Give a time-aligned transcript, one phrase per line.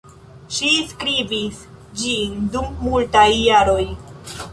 [0.59, 1.59] Ŝi skribis
[2.03, 3.83] ĝin dum multaj jaroj.